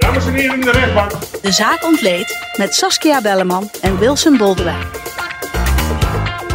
[0.00, 1.10] Dames en heren in de rechtbank.
[1.42, 4.86] De zaak ontleed met Saskia Belleman en Wilson Boldewijn.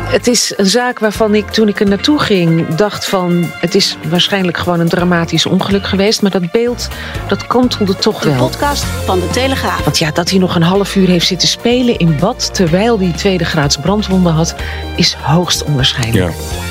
[0.05, 3.45] Het is een zaak waarvan ik toen ik er naartoe ging dacht van...
[3.59, 6.21] het is waarschijnlijk gewoon een dramatisch ongeluk geweest...
[6.21, 6.87] maar dat beeld,
[7.27, 8.47] dat kantelde toch De wel.
[8.47, 9.83] podcast van de Telegraaf.
[9.83, 12.53] Want ja, dat hij nog een half uur heeft zitten spelen in bad...
[12.53, 14.55] terwijl hij tweede graads brandwonden had,
[14.95, 16.33] is hoogst onwaarschijnlijk.
[16.33, 16.63] Ja.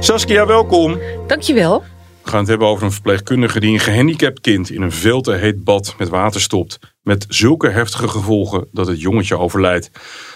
[0.00, 0.98] Saskia, welkom.
[1.26, 1.84] Dankjewel.
[2.28, 5.32] We gaan het hebben over een verpleegkundige die een gehandicapt kind in een veel te
[5.32, 6.78] heet bad met water stopt.
[7.02, 9.90] Met zulke heftige gevolgen dat het jongetje overlijdt.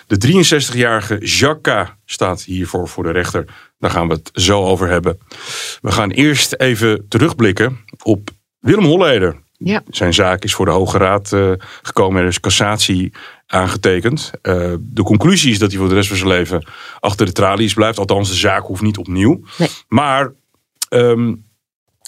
[0.07, 1.95] De 63-jarige Jacques K.
[2.05, 3.45] staat hiervoor voor de rechter.
[3.79, 5.19] Daar gaan we het zo over hebben.
[5.81, 9.41] We gaan eerst even terugblikken op Willem Holleder.
[9.59, 9.83] Ja.
[9.89, 12.23] Zijn zaak is voor de Hoge Raad eh, gekomen.
[12.23, 13.13] Er is cassatie
[13.47, 14.31] aangetekend.
[14.43, 16.67] Eh, de conclusie is dat hij voor de rest van zijn leven
[17.01, 17.99] achter de tralies blijft.
[17.99, 19.41] Althans, de zaak hoeft niet opnieuw.
[19.59, 19.69] Nee.
[19.89, 20.33] Maar
[20.89, 21.33] ehm,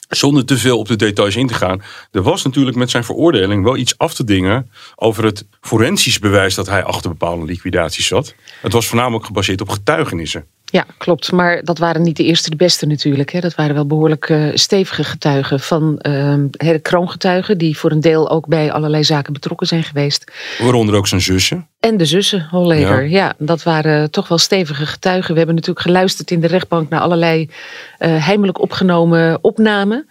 [0.09, 1.83] zonder te veel op de details in te gaan.
[2.13, 6.55] Er was natuurlijk met zijn veroordeling wel iets af te dingen over het forensisch bewijs
[6.55, 8.35] dat hij achter bepaalde liquidaties zat.
[8.63, 10.47] Het was voornamelijk gebaseerd op getuigenissen.
[10.75, 11.33] Ja, klopt.
[11.33, 13.33] Maar dat waren niet de eerste de beste natuurlijk.
[13.33, 13.41] Hè.
[13.41, 17.59] Dat waren wel behoorlijk eh, stevige getuigen van uh, kroongetuigen...
[17.59, 20.33] die voor een deel ook bij allerlei zaken betrokken zijn geweest.
[20.59, 21.69] Waaronder ook zijn zussen.
[21.81, 23.09] En de zussen Holleder.
[23.09, 23.35] Ja.
[23.39, 25.31] dat waren toch wel stevige getuigen.
[25.31, 26.89] We hebben natuurlijk geluisterd in de rechtbank...
[26.89, 27.51] naar allerlei
[27.99, 30.09] uh, heimelijk opgenomen opnamen...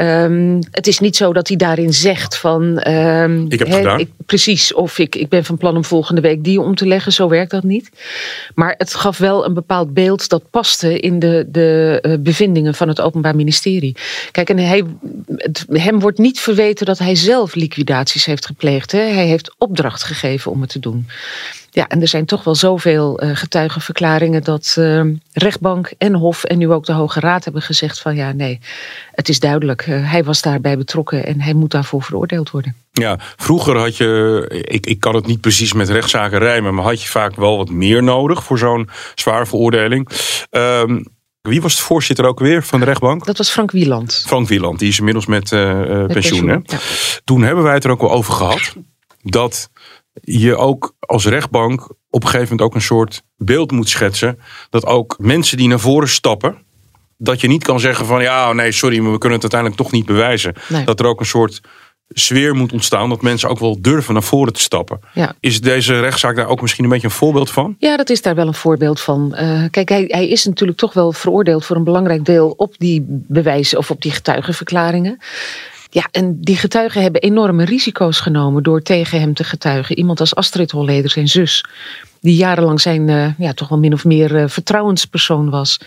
[0.00, 2.88] Um, het is niet zo dat hij daarin zegt van...
[2.88, 4.00] Um, ik heb gedaan.
[4.00, 7.12] Ik, precies, of ik, ik ben van plan om volgende week die om te leggen.
[7.12, 7.90] Zo werkt dat niet.
[8.54, 12.88] Maar het gaf wel een bepaald beeld dat paste in de, de uh, bevindingen van
[12.88, 13.96] het Openbaar Ministerie.
[14.30, 14.84] Kijk, en hij,
[15.36, 18.92] het, hem wordt niet verweten dat hij zelf liquidaties heeft gepleegd.
[18.92, 19.00] Hè?
[19.00, 21.06] Hij heeft opdracht gegeven om het te doen.
[21.74, 25.02] Ja, en er zijn toch wel zoveel uh, getuigenverklaringen dat uh,
[25.32, 28.60] rechtbank en hof en nu ook de Hoge Raad hebben gezegd van ja, nee,
[29.12, 29.86] het is duidelijk.
[29.86, 32.76] Uh, hij was daarbij betrokken en hij moet daarvoor veroordeeld worden.
[32.92, 37.02] Ja, vroeger had je, ik, ik kan het niet precies met rechtszaken rijmen, maar had
[37.02, 40.08] je vaak wel wat meer nodig voor zo'n zware veroordeling.
[40.50, 41.06] Um,
[41.40, 43.24] wie was de voorzitter ook weer van de rechtbank?
[43.26, 44.22] Dat was Frank Wieland.
[44.26, 46.06] Frank Wieland, die is inmiddels met, met pensioen.
[46.06, 46.54] pensioen hè?
[46.54, 46.78] ja.
[47.24, 48.74] Toen hebben wij het er ook wel over gehad
[49.22, 49.70] dat
[50.20, 54.38] je ook als rechtbank op een gegeven moment ook een soort beeld moet schetsen.
[54.70, 56.56] Dat ook mensen die naar voren stappen,
[57.18, 59.92] dat je niet kan zeggen van ja, nee, sorry, maar we kunnen het uiteindelijk toch
[59.92, 60.54] niet bewijzen.
[60.68, 60.84] Nee.
[60.84, 61.60] Dat er ook een soort
[62.08, 65.00] sfeer moet ontstaan dat mensen ook wel durven naar voren te stappen.
[65.14, 65.34] Ja.
[65.40, 67.76] Is deze rechtszaak daar ook misschien een beetje een voorbeeld van?
[67.78, 69.36] Ja, dat is daar wel een voorbeeld van.
[69.40, 73.04] Uh, kijk, hij, hij, is natuurlijk toch wel veroordeeld voor een belangrijk deel op die
[73.08, 75.18] bewijzen of op die getuigenverklaringen.
[75.94, 79.98] Ja, en die getuigen hebben enorme risico's genomen door tegen hem te getuigen.
[79.98, 81.64] Iemand als Astrid Holleder, zijn zus,
[82.20, 85.80] die jarenlang zijn uh, ja, toch wel min of meer uh, vertrouwenspersoon was.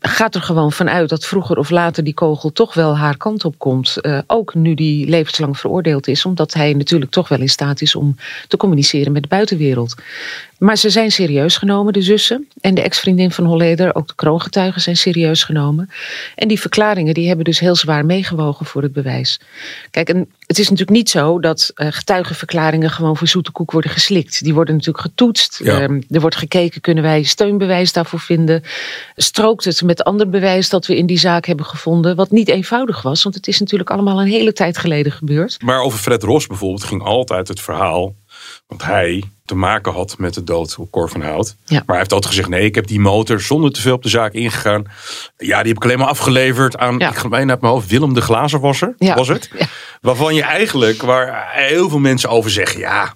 [0.00, 3.58] Gaat er gewoon vanuit dat vroeger of later die kogel toch wel haar kant op
[3.58, 3.96] komt.
[4.00, 7.94] Uh, ook nu die levenslang veroordeeld is, omdat hij natuurlijk toch wel in staat is
[7.94, 8.16] om
[8.48, 9.94] te communiceren met de buitenwereld.
[10.58, 13.94] Maar ze zijn serieus genomen, de zussen en de ex-vriendin van Holleder.
[13.94, 15.90] Ook de kroongetuigen zijn serieus genomen.
[16.34, 19.40] En die verklaringen die hebben dus heel zwaar meegewogen voor het bewijs.
[19.90, 23.90] Kijk, en het is natuurlijk niet zo dat uh, getuigenverklaringen gewoon voor zoete koek worden
[23.90, 24.44] geslikt.
[24.44, 25.60] Die worden natuurlijk getoetst.
[25.62, 25.88] Ja.
[25.88, 28.62] Uh, er wordt gekeken, kunnen wij steunbewijs daarvoor vinden?
[29.16, 32.16] Strookt het met ander bewijs dat we in die zaak hebben gevonden?
[32.16, 35.62] Wat niet eenvoudig was, want het is natuurlijk allemaal een hele tijd geleden gebeurd.
[35.62, 38.14] Maar over Fred Ros bijvoorbeeld ging altijd het verhaal
[38.66, 41.56] want hij te maken had met de dood op Cor van Hout.
[41.64, 41.76] Ja.
[41.76, 44.08] Maar hij heeft altijd gezegd: nee, ik heb die motor zonder te veel op de
[44.08, 44.84] zaak ingegaan.
[45.36, 47.08] Ja, die heb ik alleen maar afgeleverd aan, Ja.
[47.08, 48.94] ik ga bijna uit mijn hoofd, Willem de Glazenwasser.
[48.98, 49.14] Ja.
[49.14, 49.50] Was het?
[49.58, 49.66] Ja.
[50.00, 53.14] Waarvan je eigenlijk, waar heel veel mensen over zeggen: ja,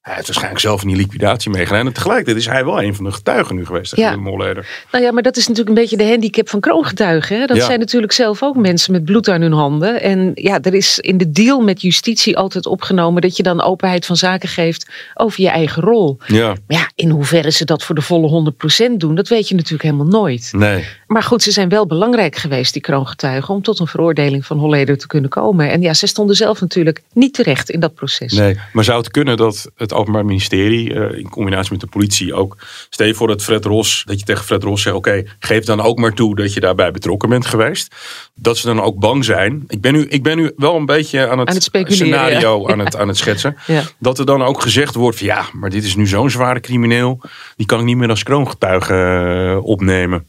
[0.00, 1.86] hij heeft waarschijnlijk zelf in die liquidatie meegedaan.
[1.86, 4.10] En tegelijkertijd is hij wel een van de getuigen nu geweest Ja.
[4.10, 4.68] Willem Holleder.
[4.92, 7.40] Nou ja, maar dat is natuurlijk een beetje de handicap van kroongetuigen.
[7.40, 7.46] Hè?
[7.46, 7.64] Dat Ja.
[7.64, 10.00] zijn natuurlijk zelf ook mensen met bloed aan hun handen.
[10.02, 14.06] En ja, er is in de deal met justitie altijd opgenomen dat je dan openheid
[14.06, 16.18] van zaken geeft over je eigen rol.
[16.26, 19.54] Ja, Maar ja, in hoeverre ze dat voor de volle 100% doen, dat weet je
[19.54, 20.48] natuurlijk helemaal nooit.
[20.56, 20.84] nee.
[21.06, 24.98] Maar goed, ze zijn wel belangrijk geweest, die kroongetuigen, om tot een veroordeling van Holleder
[24.98, 25.70] te kunnen komen.
[25.70, 28.32] En ja, ze stonden zelf natuurlijk niet terecht in dat proces.
[28.32, 31.86] Nee, maar zou het kunnen dat het het Openbaar Ministerie uh, in combinatie met de
[31.86, 32.56] politie ook.
[32.90, 35.80] Stel je voor dat Fred Ros, dat je tegen Fred Ros zegt: Oké, geef dan
[35.80, 37.94] ook maar toe dat je daarbij betrokken bent geweest.
[38.34, 39.64] Dat ze dan ook bang zijn.
[39.68, 42.78] Ik ben nu, ik ben nu wel een beetje aan het, aan het scenario aan,
[42.78, 43.56] het, aan het schetsen.
[43.66, 43.82] Ja.
[43.98, 47.20] Dat er dan ook gezegd wordt: van, Ja, maar dit is nu zo'n zware crimineel.
[47.56, 50.26] Die kan ik niet meer als kroongetuige uh, opnemen.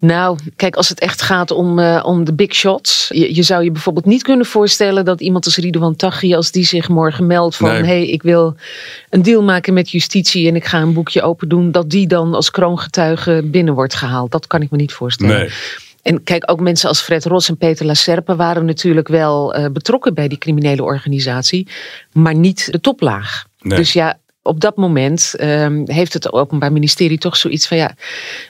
[0.00, 3.10] Nou, kijk, als het echt gaat om, uh, om de big shots.
[3.12, 6.64] Je, je, zou je bijvoorbeeld niet kunnen voorstellen dat iemand als Ridouan Taghi, als die
[6.64, 8.56] zich morgen meldt van hé, hey, ik wil
[9.10, 12.34] een deal maken met justitie en ik ga een boekje open doen, dat die dan
[12.34, 14.30] als kroongetuige binnen wordt gehaald.
[14.30, 15.38] Dat kan ik me niet voorstellen.
[15.38, 15.50] Nee.
[16.02, 20.14] En kijk, ook mensen als Fred Ros en Peter Lacerpe waren natuurlijk wel uh, betrokken
[20.14, 21.66] bij die criminele organisatie,
[22.12, 23.44] maar niet de toplaag.
[23.60, 23.78] Nee.
[23.78, 24.18] Dus ja,
[24.48, 27.94] op dat moment um, heeft het Openbaar Ministerie toch zoiets van ja,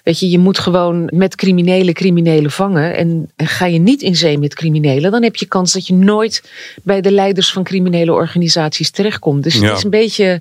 [0.02, 2.96] weet je, je moet gewoon met criminelen criminelen vangen.
[2.96, 5.94] En, en ga je niet in zee met criminelen, dan heb je kans dat je
[5.94, 6.50] nooit
[6.82, 9.42] bij de leiders van criminele organisaties terechtkomt.
[9.42, 9.66] Dus Ja.
[9.66, 10.40] het is een beetje.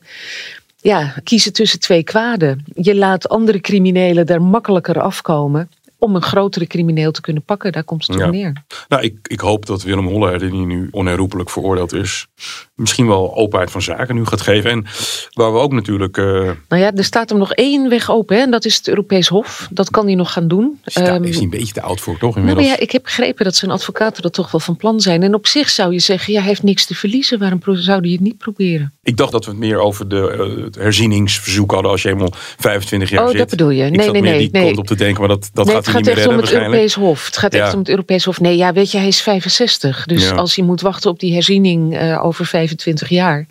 [0.82, 2.66] Ja, kiezen tussen twee kwaden.
[2.76, 7.72] Je laat andere criminelen daar makkelijker afkomen om een grotere crimineel te kunnen pakken.
[7.72, 8.30] Daar komt het op Ja.
[8.30, 8.54] neer.
[8.88, 12.28] Nou, ik, ik hoop dat Willem Holler, die nu onherroepelijk veroordeeld is,
[12.76, 14.70] misschien wel openheid van zaken nu gaat geven.
[14.72, 14.86] En
[15.34, 16.18] waar we ook natuurlijk.
[16.18, 16.24] eh,
[16.70, 19.28] Nou ja, er staat hem nog één weg open hè, en dat is het Europees
[19.28, 19.68] Hof.
[19.72, 20.80] Dat kan hij nog gaan doen.
[20.84, 22.36] is, daar- Ehm, is hij een beetje te oud voor, toch?
[22.36, 22.68] Nou Inmiddels.
[22.68, 25.24] ja, ik heb begrepen dat zijn advocaten dat toch wel van plan zijn.
[25.24, 27.40] En op zich zou je zeggen, ja, hij heeft niks te verliezen.
[27.40, 28.94] Waarom zou hij het niet proberen?
[29.04, 32.32] Ik dacht dat we het meer over de, eh, het herzieningsverzoek hadden als je eenmaal
[32.58, 33.38] 25 jaar Oh, zit.
[33.38, 33.82] dat bedoel je.
[33.84, 34.64] Nee, nee, meer nee, die nee.
[34.66, 36.52] kant op te denken, maar dat, dat nee, gaat het gaat niet echt om het.
[36.52, 37.26] Europees Hof.
[37.26, 37.64] Het gaat Ja.
[37.64, 38.40] echt om het Europees Hof.
[38.40, 40.06] Nee, ja, weet je, hij is 65.
[40.06, 40.36] Dus Ja.
[40.36, 43.46] als hij moet wachten op die herziening eh, over 25 jaar,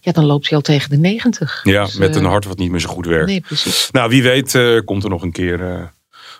[0.00, 1.60] ja, dan loopt hij al tegen de 90.
[1.64, 3.26] Ja, Dus, met eh, een hart wat niet meer zo goed werkt.
[3.26, 3.88] Nee, precies.
[3.92, 5.82] Nou, wie weet eh, komt er nog een keer eh,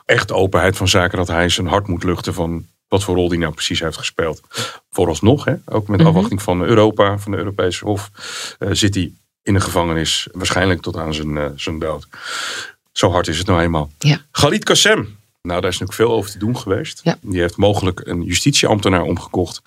[0.05, 3.39] echt openheid van zaken dat hij zijn hart moet luchten van wat voor rol hij
[3.39, 4.41] nou precies heeft gespeeld.
[4.91, 6.09] Vooralsnog, hè, ook met Mhm.
[6.09, 8.11] afwachting van Europa, van de Europese Hof,
[8.59, 9.11] eh, zit hij
[9.43, 12.07] in de gevangenis, waarschijnlijk tot aan zijn, eh, zijn dood.
[12.93, 13.91] Zo hard is het nou eenmaal.
[13.99, 14.21] Ja.
[14.31, 15.19] Khalid Kassem.
[15.43, 17.01] Nou, daar is natuurlijk veel over te doen geweest.
[17.03, 17.17] Ja.
[17.21, 19.63] Die heeft mogelijk een justitieambtenaar omgekocht.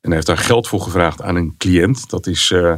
[0.00, 2.10] En heeft daar geld voor gevraagd aan een cliënt.
[2.10, 2.74] Dat is eh,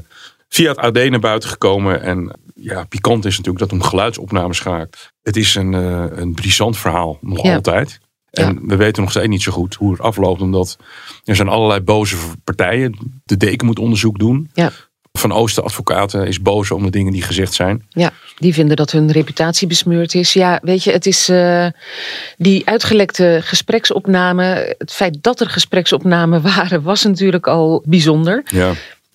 [0.49, 2.03] via het AD naar buiten gekomen.
[2.03, 5.13] En ja, pikant is natuurlijk dat om geluidsopnames gaat.
[5.23, 7.55] Het is een, eh, een brisant verhaal, nog Ja.
[7.55, 8.01] altijd.
[8.31, 10.41] En we weten nog steeds niet zo goed hoe het afloopt.
[10.41, 10.79] Omdat
[11.25, 13.21] er zijn allerlei boze partijen.
[13.25, 14.51] De deken moet onderzoek doen.
[14.55, 14.71] Ja.
[15.19, 17.87] Van Oosten advocaten is boos om de dingen die gezegd zijn.
[17.89, 20.33] Ja, die vinden dat hun reputatie besmeurd is.
[20.33, 21.67] Ja, weet je, het is eh,
[22.37, 24.75] die uitgelekte gespreksopname.
[24.79, 28.43] Het feit dat er gespreksopnamen waren, was natuurlijk al bijzonder.
[28.45, 28.73] Ja.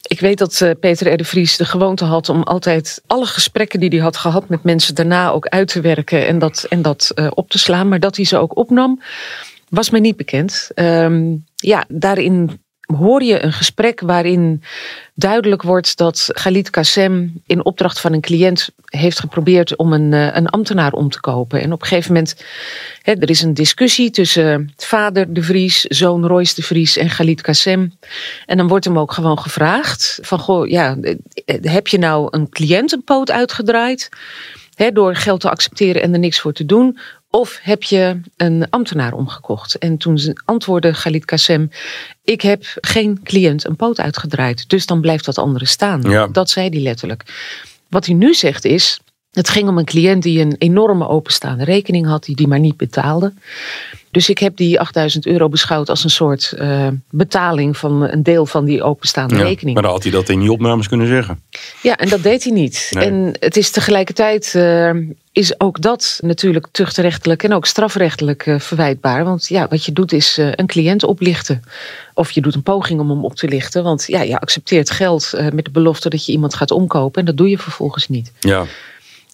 [0.08, 1.18] Ik weet dat eh, Peter R.
[1.18, 4.96] de Vries de gewoonte had om altijd alle gesprekken die hij had gehad met mensen
[4.96, 7.88] daarna ook uit te werken en dat, en dat eh, op te slaan.
[7.88, 9.02] Maar dat hij ze ook opnam,
[9.70, 10.70] was mij niet bekend.
[10.74, 14.64] Ehm, ja, daarin hoor je een gesprek waarin
[15.14, 20.36] duidelijk wordt dat Khalid Kassem in opdracht van een cliënt heeft geprobeerd om een, eh,
[20.36, 21.62] een ambtenaar om te kopen.
[21.62, 22.44] En op een gegeven moment,
[23.02, 27.42] hè, er is een discussie tussen vader de Vries, zoon Royce de Vries en Khalid
[27.42, 27.94] Kassem.
[28.46, 32.50] En dan wordt hem ook gewoon gevraagd van, goh, ja, eh, heb je nou een
[32.50, 34.10] cliënt een poot uitgedraaid?
[34.94, 37.00] Door geld te accepteren en er niks voor te doen.
[37.36, 39.78] Of heb je een ambtenaar omgekocht?
[39.78, 41.72] En toen ze- antwoordde Khalid Kassem:
[42.24, 44.70] Ik heb geen cliënt een poot uitgedraaid.
[44.70, 46.02] Dus dan blijft dat andere staan.
[46.02, 46.28] Ja.
[46.28, 47.24] Dat zei hij letterlijk.
[47.90, 49.00] Wat hij nu zegt is.
[49.36, 52.78] Het ging om een cliënt die een enorme openstaande rekening had, die die maar niet
[52.78, 53.34] betaalde.
[54.12, 58.46] Dus ik heb die 8000 euro beschouwd als een soort eh, betaling van een deel
[58.46, 59.74] van die openstaande Ja, rekening.
[59.74, 61.40] Maar dan had hij dat in die opnames kunnen zeggen.
[61.82, 62.88] Ja, en dat deed hij niet.
[62.92, 63.06] Nee.
[63.06, 64.92] En het is tegelijkertijd eh,
[65.32, 69.24] is ook dat natuurlijk tuchtrechtelijk en ook strafrechtelijk eh, verwijtbaar.
[69.24, 71.64] Want ja, wat je doet is een cliënt oplichten.
[72.14, 73.84] Of je doet een poging om hem op te lichten.
[73.84, 77.20] Want ja, je accepteert geld met de belofte dat je iemand gaat omkopen.
[77.20, 78.32] En dat doe je vervolgens niet.
[78.40, 78.66] Ja,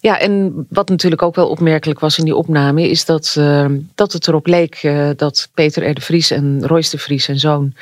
[0.02, 4.12] Ja, en wat natuurlijk ook wel opmerkelijk was in die opname, is dat, eh, dat
[4.12, 5.94] het erop leek eh, dat Peter R.
[5.94, 7.72] de Vries en Royce de Vries en zoon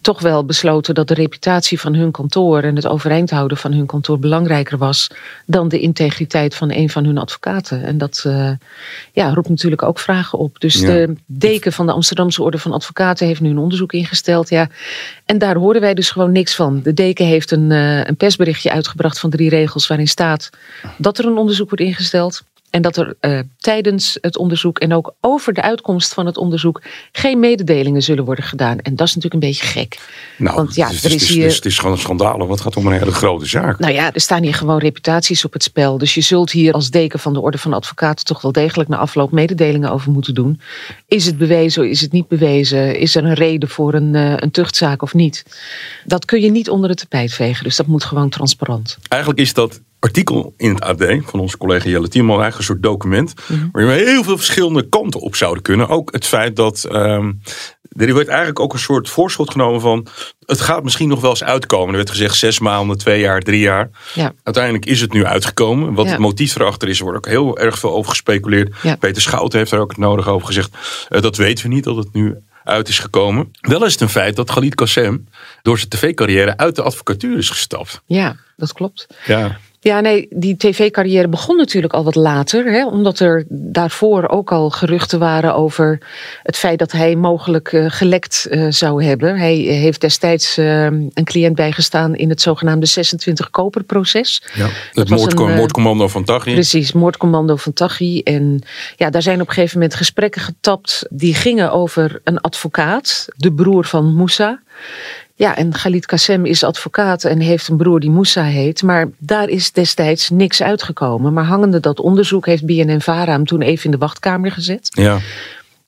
[0.00, 3.86] toch wel besloten dat de reputatie van hun kantoor en het overeind houden van hun
[3.86, 5.10] kantoor belangrijker was
[5.46, 7.84] dan de integriteit van een van hun advocaten.
[7.84, 8.50] En dat eh,
[9.12, 10.60] ja, roept natuurlijk ook vragen op.
[10.60, 10.86] Dus Ja.
[10.86, 14.48] de deken van de Amsterdamse Orde van Advocaten heeft nu een onderzoek ingesteld.
[14.48, 14.68] Ja,
[15.24, 16.80] en daar hoorden wij dus gewoon niks van.
[16.82, 20.50] De deken heeft een, een persberichtje uitgebracht van drie regels waarin staat
[20.96, 22.42] dat er een onderzoek wordt ingesteld.
[22.72, 26.82] En dat er uh, tijdens het onderzoek en ook over de uitkomst van het onderzoek
[27.12, 28.78] geen mededelingen zullen worden gedaan.
[28.78, 29.98] En dat is natuurlijk een beetje gek.
[30.38, 31.54] Nou, Want ja, het, is, er is hier...
[31.54, 32.46] het is gewoon een schandalig.
[32.46, 33.78] Wat gaat om een hele grote zaak?
[33.78, 35.98] Nou ja, er staan hier gewoon reputaties op het spel.
[35.98, 38.96] Dus je zult hier als deken van de Orde van Advocaten toch wel degelijk na
[38.96, 40.60] afloop mededelingen over moeten doen.
[41.06, 42.98] Is het bewezen, is het niet bewezen?
[42.98, 45.44] Is er een reden voor een, uh, een tuchtzaak of niet?
[46.04, 47.64] Dat kun je niet onder het tapijt vegen.
[47.64, 48.98] Dus dat moet gewoon transparant.
[49.08, 52.82] Eigenlijk is dat artikel in het AD van onze collega Jelle Tierman eigenlijk een soort
[52.82, 55.88] document mm waar je heel veel verschillende kanten op zouden kunnen.
[55.88, 57.40] Ook het feit dat um,
[57.96, 60.06] er wordt eigenlijk ook een soort voorschot genomen van
[60.46, 61.88] het gaat misschien nog wel eens uitkomen.
[61.88, 63.90] Er werd gezegd zes maanden, twee jaar, drie jaar.
[64.14, 64.32] Ja.
[64.42, 65.94] Uiteindelijk is het nu uitgekomen.
[65.94, 68.74] Wat het motief erachter is, er wordt ook heel erg veel over gespeculeerd.
[68.98, 70.76] Peter Schouten heeft daar ook het nodig over gezegd.
[71.10, 73.50] Uh, dat weten we niet, dat het nu uit is gekomen.
[73.60, 75.28] Wel is het een feit dat Khalid Kassem
[75.62, 78.02] door zijn tv-carrière uit de advocatuur is gestapt.
[78.06, 79.06] Ja, dat klopt.
[79.26, 79.58] Ja.
[79.84, 82.72] Ja, nee, die tv-carrière begon natuurlijk al wat later.
[82.72, 85.98] Hè, omdat er daarvoor ook al geruchten waren over
[86.42, 89.38] het feit dat hij mogelijk uh, gelekt uh, zou hebben.
[89.38, 94.42] Hij heeft destijds uh, een cliënt bijgestaan in het zogenaamde 26 koperproces.
[94.54, 96.52] Ja, het moordco een, moordcommando van Taghi.
[96.52, 98.20] Precies, moordcommando van Taghi.
[98.20, 98.62] En
[98.96, 103.52] ja, daar zijn op een gegeven moment gesprekken getapt die gingen over een advocaat, de
[103.52, 104.62] broer van Moussa.
[105.42, 108.82] Ja, en Khalid Kassem is advocaat en heeft een broer die Moussa heet.
[108.82, 111.32] Maar daar is destijds niks uitgekomen.
[111.32, 114.88] Maar hangende dat onderzoek heeft BNN-Vara hem toen even in de wachtkamer gezet.
[114.90, 115.18] Ja.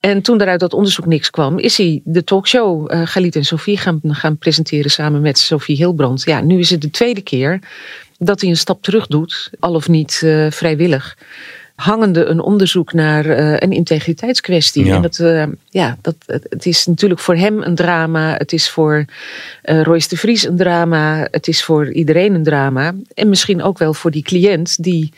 [0.00, 3.44] En toen er uit dat onderzoek niks kwam, is hij de talkshow uh, Galit en
[3.44, 6.22] Sophie gaan, gaan presenteren samen met Sophie Hilbrand.
[6.24, 7.58] Ja, nu is het de tweede keer
[8.18, 11.16] dat hij een stap terug doet, al of niet uh, vrijwillig
[11.74, 14.92] hangende een onderzoek naar uh, een integriteitskwestie.
[14.92, 18.34] En dat, uh, ja, dat, het is natuurlijk voor hem een drama.
[18.36, 19.04] Het is voor
[19.64, 21.28] uh, Royce de Vries een drama.
[21.30, 22.94] Het is voor iedereen een drama.
[23.14, 25.12] En misschien ook wel voor die cliënt die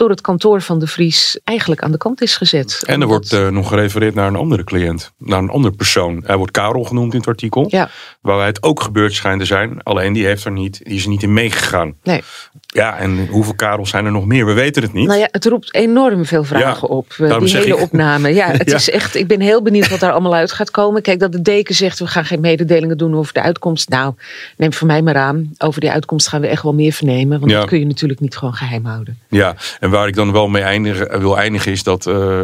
[0.00, 2.82] door het kantoor van de Vries eigenlijk aan de kant is gezet.
[2.86, 5.12] En er wordt nog gerefereerd naar een andere cliënt.
[5.18, 6.22] Naar een andere persoon.
[6.26, 7.66] Hij wordt Karel genoemd in het artikel.
[7.68, 7.90] Ja.
[8.20, 9.82] Waarbij het ook gebeurd schijnt te zijn.
[9.82, 11.94] Alleen die, heeft er niet, die is niet in meegegaan.
[12.02, 12.22] Nee.
[12.66, 14.46] Ja, en hoeveel Karels zijn er nog meer?
[14.46, 15.06] We weten het niet.
[15.06, 17.14] Nou ja, het roept enorm veel vragen op.
[17.18, 18.34] Uh, die hele opname.
[18.34, 19.14] Ja, het is echt.
[19.14, 21.02] Ik ben heel benieuwd wat daar allemaal uit gaat komen.
[21.02, 23.88] Kijk, dat de deken zegt we gaan geen mededelingen doen over de uitkomst.
[23.88, 24.14] Nou,
[24.56, 25.50] neem voor mij maar aan.
[25.58, 27.40] Over die uitkomst gaan we echt wel meer vernemen.
[27.40, 29.18] Want dat kun je natuurlijk niet gewoon geheim houden.
[29.28, 32.40] Ja, en waar ik dan wel mee eindigen, wil eindigen is dat uh,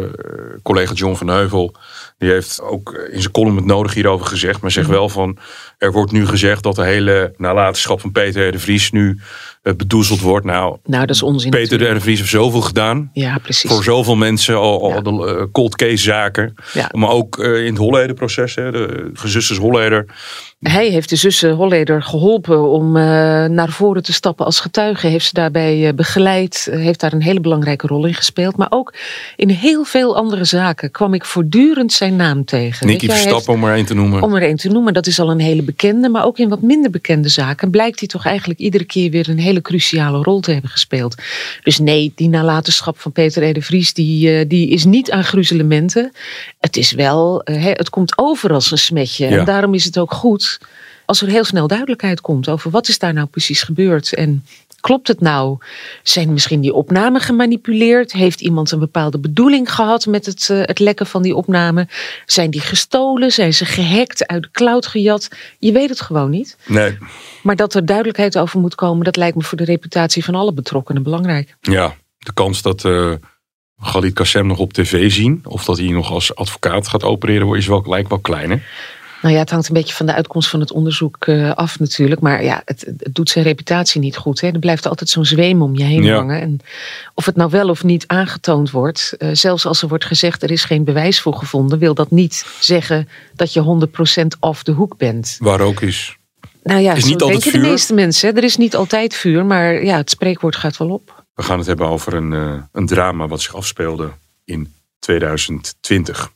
[0.63, 1.75] collega John van Heuvel.
[2.17, 4.61] Die heeft ook in zijn column het nodig hierover gezegd.
[4.61, 4.95] Maar zegt mhm.
[4.95, 5.37] wel van.
[5.77, 9.19] Er wordt nu gezegd dat de hele nalatenschap van Peter de Vries nu
[9.75, 10.45] bedoezeld wordt.
[10.45, 11.49] Nou, nou dat is onzin.
[11.49, 13.09] Peter de Vries heeft zoveel gedaan.
[13.13, 13.71] Ja, precies.
[13.71, 16.55] Voor zoveel mensen, al, al de uh, cold case zaken.
[16.73, 16.89] Ja.
[16.91, 20.05] Maar ook uh, in het Holleder-proces, de gezusters Holleder.
[20.59, 25.07] Hij heeft de zussen Holleder geholpen om naar voren te stappen als getuige.
[25.07, 26.67] Heeft ze daarbij begeleid.
[26.71, 28.57] heeft daar een hele belangrijke rol in gespeeld.
[28.57, 28.93] Maar ook
[29.35, 32.87] in heel veel andere zaken kwam ik voortdurend zijn naam tegen.
[32.87, 34.21] Nicky Verstappen om er één te noemen.
[34.21, 36.09] Om er één te noemen, dat is al een hele bekende.
[36.09, 39.39] Maar ook in wat minder bekende zaken blijkt hij toch eigenlijk iedere keer weer een
[39.39, 41.15] hele cruciale rol te hebben gespeeld.
[41.63, 46.11] Dus nee, die nalatenschap van Peter Ede Vries, die, uh, die is niet aan gruzelementen.
[46.59, 49.29] Het is wel, uh, het komt over als een smetje.
[49.29, 49.37] Ja.
[49.37, 50.59] En daarom is het ook goed
[51.07, 54.13] als er heel snel duidelijkheid komt over wat is daar nou precies gebeurd.
[54.13, 54.45] En
[54.79, 55.57] Klopt het nou?
[56.03, 58.11] Zijn misschien die opnamen gemanipuleerd?
[58.11, 61.89] Heeft iemand een bepaalde bedoeling gehad met het, uh, het lekken van die opnamen?
[62.25, 63.31] Zijn die gestolen?
[63.31, 65.29] Zijn ze gehackt, uit de cloud gejat?
[65.59, 66.57] Je weet het gewoon niet.
[66.65, 66.97] Nee.
[67.43, 70.53] Maar dat er duidelijkheid over moet komen, dat lijkt me voor de reputatie van alle
[70.53, 71.55] betrokkenen belangrijk.
[71.61, 73.13] Ja, de kans dat uh,
[73.81, 77.67] Khalid Kassem nog op tv zien, of dat hij nog als advocaat gaat opereren, is
[77.67, 78.63] wel, lijkt wel klein.
[79.21, 82.21] Nou ja, het hangt een beetje van de uitkomst van het onderzoek uh, af natuurlijk.
[82.21, 84.41] Maar ja, het, het, doet zijn reputatie niet goed.
[84.41, 84.47] Hè.
[84.47, 86.41] Er blijft altijd zo'n zweem om je heen hangen.
[86.41, 86.59] En
[87.13, 89.15] of het nou wel of niet aangetoond wordt.
[89.19, 91.79] Uh, zelfs als er wordt gezegd er is geen bewijs voor gevonden.
[91.79, 93.87] Wil dat niet zeggen dat je
[94.23, 95.37] 100% off de hoek bent.
[95.39, 96.17] Waar ook is.
[96.63, 97.51] Nou ja, is niet denken vuur.
[97.51, 98.35] de meeste mensen.
[98.35, 99.45] Er is niet altijd vuur.
[99.45, 101.25] Maar ja, het spreekwoord gaat wel op.
[101.33, 104.11] We gaan het hebben over een, uh, een drama wat zich afspeelde
[104.45, 106.31] in 2020.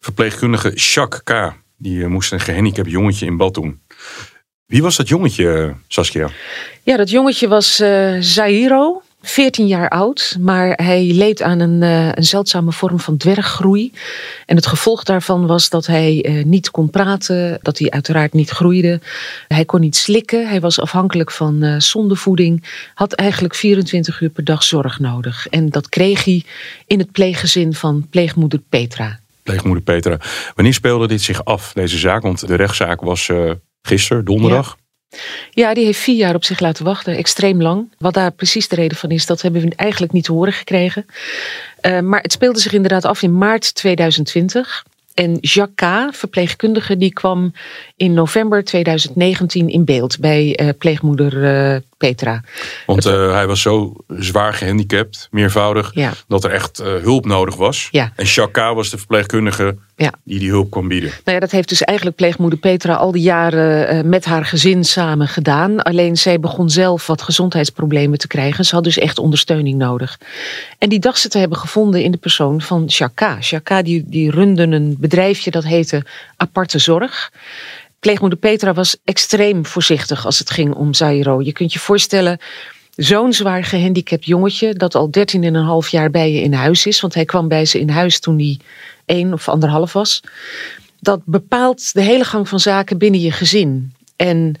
[0.00, 3.80] Verpleegkundige Jacques K die eh, moest een gehandicapt jongetje in bad doen.
[4.66, 6.30] Wie was dat jongetje, Saskia?
[6.82, 9.00] Ja, dat jongetje was uh, Zairo.
[9.20, 13.92] 14 jaar oud, maar hij leed aan een, een, zeldzame vorm van dwerggroei.
[14.46, 19.00] En het gevolg daarvan was dat hij niet kon praten, dat hij uiteraard niet groeide.
[19.48, 22.64] Hij kon niet slikken, hij was afhankelijk van uh, zondevoeding,
[22.94, 25.48] had eigenlijk 24 uur per dag zorg nodig.
[25.48, 26.44] En dat kreeg hij
[26.86, 30.18] in het pleeggezin van pleegmoeder Petra pleegmoeder Petra.
[30.54, 32.22] Wanneer speelde dit zich af, deze zaak?
[32.22, 33.50] Want de rechtszaak was uh,
[33.82, 34.76] gisteren, donderdag.
[35.50, 37.92] Ja, die heeft vier jaar op zich laten wachten, extreem lang.
[37.98, 41.06] Wat daar precies de reden van is, dat hebben we eigenlijk niet te horen gekregen.
[41.86, 44.84] Uh, maar het speelde zich inderdaad af in maart 2020.
[45.14, 47.52] En Jacques K., verpleegkundige, die kwam
[47.96, 51.34] in november 2019 in beeld bij uh, pleegmoeder
[51.72, 52.42] uh, Petra.
[52.86, 56.12] Want uh, hij was zo zwaar gehandicapt, meervoudig, ja.
[56.28, 57.88] dat er echt hulp nodig was.
[57.90, 58.12] Ja.
[58.16, 58.56] En K.
[58.56, 60.12] was de verpleegkundige ja.
[60.24, 61.08] die die hulp kon bieden.
[61.08, 65.28] Nou ja, dat heeft dus eigenlijk pleegmoeder Petra al die jaren met haar gezin samen
[65.28, 65.82] gedaan.
[65.82, 68.64] Alleen zij begon zelf wat gezondheidsproblemen te krijgen.
[68.64, 70.20] Ze had dus echt ondersteuning nodig.
[70.78, 72.84] En die dacht ze te hebben gevonden in de persoon van.
[72.86, 73.84] Jacques K.
[73.84, 76.04] die, die runde een bedrijfje dat heette
[76.36, 77.32] Aparte Zorg.
[78.00, 81.42] Pleegmoeder Petra was extreem voorzichtig als het ging om Zairo.
[81.42, 82.38] Je kunt je voorstellen,
[82.96, 84.74] zo'n zwaar gehandicapt jongetje...
[84.74, 85.10] dat al
[85.84, 87.00] 13,5 jaar bij je in huis is...
[87.00, 88.58] want hij kwam bij ze in huis toen hij
[89.04, 90.20] één of anderhalf was...
[91.00, 93.92] dat bepaalt de hele gang van zaken binnen je gezin.
[94.16, 94.54] En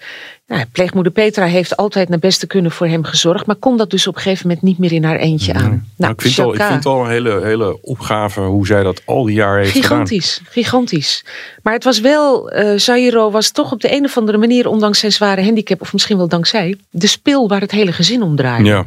[0.46, 4.06] nou, pleegmoeder Petra heeft altijd naar beste kunnen voor hem gezorgd, maar kon dat dus
[4.06, 5.88] op een gegeven moment niet meer in haar eentje aan.
[5.96, 9.02] Nou, ik, vind al, ik vind het al een hele, hele opgave hoe zij dat
[9.04, 10.52] al die jaren heeft gigantisch, gedaan.
[10.52, 11.24] Gigantisch,
[11.62, 14.98] Maar het was wel, uh, Zairo was toch op de een of andere manier, ondanks
[14.98, 18.68] zijn zware handicap, of misschien wel dankzij, de spil waar het hele gezin om draaide.
[18.68, 18.84] Ja.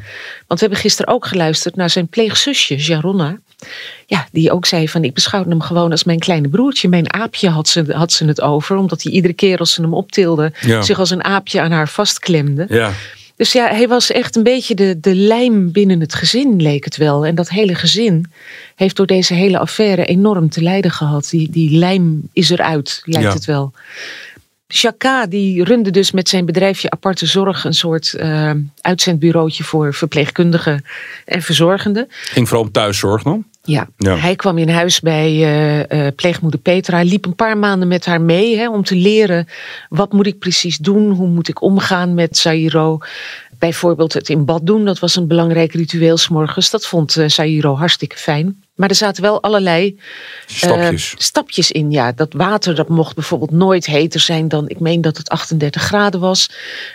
[0.47, 3.39] Want we hebben gisteren ook geluisterd naar zijn pleegzusje, Jaronna.
[4.05, 6.87] Ja, die ook zei van ik beschouwde hem gewoon als mijn kleine broertje.
[6.87, 8.75] Mijn aapje had ze, had ze het over.
[8.75, 12.65] Omdat hij iedere keer als ze hem optilde zich als een aapje aan haar vastklemde.
[12.69, 12.91] Ja.
[13.35, 16.97] Dus ja, hij was echt een beetje de, de lijm binnen het gezin, leek het
[16.97, 17.25] wel.
[17.25, 18.25] En dat hele gezin
[18.75, 21.29] heeft door deze hele affaire enorm te lijden gehad.
[21.29, 23.73] Die, die lijm is eruit, lijkt het wel.
[24.67, 28.51] Chaka die runde dus met zijn bedrijfje Aparte Zorg een soort uh,
[28.81, 30.85] uitzendbureautje voor verpleegkundigen
[31.25, 32.07] en verzorgenden.
[32.09, 33.45] Ging vooral om thuiszorg dan?
[33.69, 33.87] Ja.
[33.97, 36.95] hij kwam in huis bij uh, uh, pleegmoeder Petra.
[36.95, 39.47] Hij liep een paar maanden met haar mee hè, om te leren
[39.89, 42.97] wat moet ik precies doen, hoe moet ik omgaan met Sairo.
[43.59, 46.69] Bijvoorbeeld het in bad doen, dat was een belangrijk ritueel s'morgens.
[46.69, 48.63] Dat vond uh, Sairo hartstikke fijn.
[48.75, 49.99] Maar er zaten wel allerlei
[50.45, 51.15] stapjes.
[51.17, 51.91] stapjes in.
[51.91, 55.81] Ja, dat water dat mocht bijvoorbeeld nooit heter zijn dan, ik meen dat het 38
[55.81, 56.49] graden was.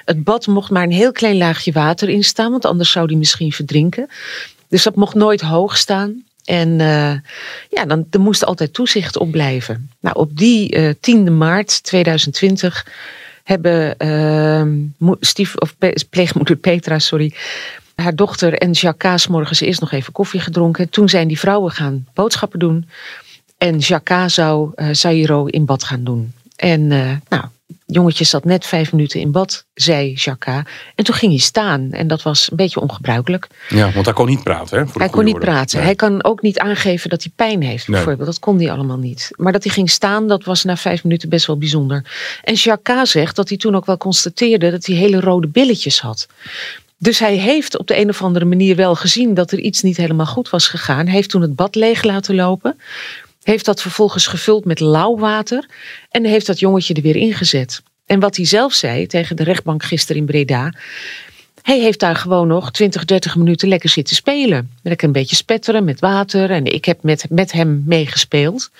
[0.04, 3.16] Het bad mocht maar een heel klein laagje water in staan, want anders zou die
[3.16, 4.08] misschien verdrinken.
[4.68, 6.24] Dus dat mocht nooit hoog staan.
[6.44, 7.12] En uh,
[7.70, 9.90] ja, dan er moest altijd toezicht op blijven.
[10.00, 12.86] Nou, op die uh, 10 maart 2020
[13.42, 15.76] hebben uh, stief, of
[16.10, 17.34] pleegmoeder Petra, sorry,
[17.94, 20.88] haar dochter en Jacques morgens eerst nog even koffie gedronken.
[20.88, 22.88] Toen zijn die vrouwen gaan boodschappen doen.
[23.58, 26.32] En Jacques zou Zairo in bad gaan doen.
[26.56, 26.86] En
[27.28, 27.44] nou,
[27.86, 30.62] jongetje zat net vijf minuten in bad, zei Jacques.
[30.94, 31.92] En toen ging hij staan.
[31.92, 33.46] En dat was een beetje ongebruikelijk.
[33.68, 34.78] Ja, want hij kon niet praten.
[34.78, 35.82] Hè, hij kon niet praten.
[35.82, 38.18] Hij kan ook niet aangeven dat hij pijn heeft, bijvoorbeeld.
[38.18, 38.26] Nee.
[38.26, 39.30] Dat kon hij allemaal niet.
[39.36, 42.04] Maar dat hij ging staan, dat was na vijf minuten best wel bijzonder.
[42.42, 46.26] En Jacques zegt dat hij toen ook wel constateerde dat hij hele rode billetjes had.
[46.98, 49.96] Dus hij heeft op de een of andere manier wel gezien dat er iets niet
[49.96, 51.04] helemaal goed was gegaan.
[51.04, 52.76] Hij heeft toen het bad leeg laten lopen.
[53.44, 55.68] Heeft dat vervolgens gevuld met lauw water.
[56.10, 57.82] En heeft dat jongetje er weer ingezet.
[58.06, 60.72] En wat hij zelf zei tegen de rechtbank gisteren in Breda.
[61.62, 64.70] Hij heeft daar gewoon nog 20, 30 minuten lekker zitten spelen.
[64.82, 66.50] Lekker een beetje spetteren met water.
[66.50, 68.70] En ik heb met, met hem meegespeeld.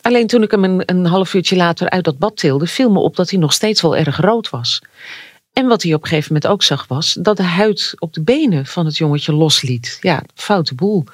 [0.00, 2.98] Alleen toen ik hem een, een half uurtje later uit dat bad tilde, viel me
[2.98, 4.82] op dat hij nog steeds wel erg rood was.
[5.52, 8.22] En wat hij op een gegeven moment ook zag was dat de huid op de
[8.22, 9.98] benen van het jongetje losliet.
[10.00, 11.04] Ja, foute boel.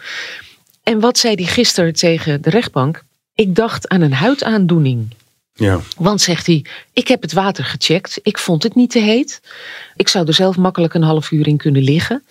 [0.85, 3.05] En wat zei hij gisteren tegen de rechtbank?
[3.35, 5.15] Ik dacht aan een huidaandoening.
[5.55, 5.81] Ja.
[5.97, 8.19] Want zegt hij, ik heb het water gecheckt.
[8.23, 9.41] Ik vond het niet te heet.
[9.97, 12.25] Ik zou er zelf makkelijk een half uur in kunnen liggen.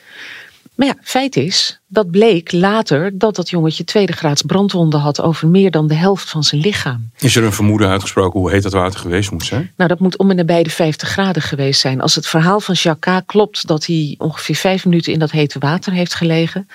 [0.75, 5.47] Maar ja, feit is, dat bleek later dat dat jongetje tweede graads brandwonden had over
[5.47, 7.09] meer dan de helft van zijn lichaam.
[7.17, 9.71] Is er een vermoeden uitgesproken hoe heet dat water geweest moet zijn?
[9.77, 12.01] Nou, dat moet om en nabij de 50 graden geweest zijn.
[12.01, 15.93] Als het verhaal van Jacques klopt dat hij ongeveer vijf minuten in dat hete water
[15.93, 16.67] heeft gelegen,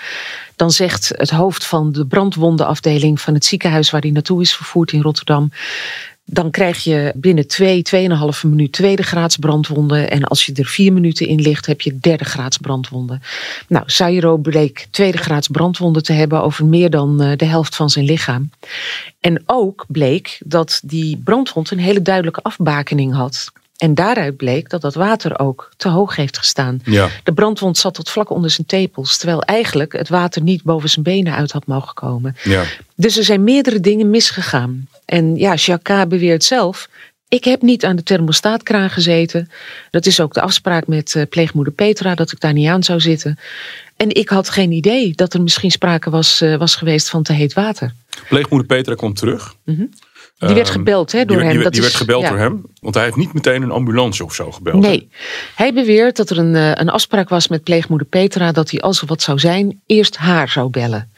[0.57, 4.93] dan zegt het hoofd van de brandwondenafdeling van het ziekenhuis waar hij naartoe is vervoerd
[4.93, 5.51] in Rotterdam
[6.31, 10.11] dan krijg je binnen twee, tweeënhalve minuut tweede graads brandwonden.
[10.11, 13.23] En als je er vier minuten in ligt, heb je derde graads brandwonden.
[13.69, 17.91] Nou, Sairo bleek tweede graads brandwonden te hebben over meer dan eh, de helft van
[17.91, 18.51] zijn lichaam.
[19.21, 23.53] En ook bleek dat die brandwond een hele duidelijke afbakening had.
[23.77, 26.81] En daaruit bleek dat dat water ook te hoog heeft gestaan.
[26.85, 27.09] Ja.
[27.25, 29.19] De brandwond zat tot vlak onder zijn tepels.
[29.19, 32.37] Terwijl eigenlijk het water niet boven zijn benen uit had mogen komen.
[32.45, 32.65] Ja.
[32.95, 34.89] Dus er zijn meerdere dingen misgegaan.
[35.09, 36.89] En ja, Jacques beweert zelf.
[37.29, 39.51] Ik heb niet aan de thermostaatkraan gezeten.
[39.91, 43.01] Dat is ook de afspraak met uh, pleegmoeder Petra, dat ik daar niet aan zou
[43.01, 43.39] zitten.
[43.97, 47.33] En ik had geen idee dat er misschien sprake was, uh, was geweest van te
[47.33, 47.93] heet water.
[48.29, 49.55] Pleegmoeder Petra komt terug.
[49.65, 49.91] Mm -hmm.
[50.39, 51.55] Die werd Ehm, gebeld hè, door die, hem.
[51.55, 52.29] Die, Dat die is- werd gebeld ja.
[52.29, 52.65] door hem.
[52.81, 54.85] Want hij heeft niet meteen een ambulance of zo gebeld.
[54.85, 54.91] hè?
[54.91, 55.09] Nee,
[55.55, 59.01] hij beweert dat er een, eh, een afspraak was met pleegmoeder Petra dat hij als
[59.01, 61.13] er wat zou zijn, eerst haar zou bellen.